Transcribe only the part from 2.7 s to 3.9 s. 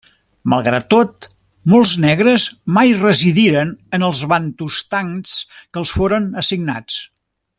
mai residiren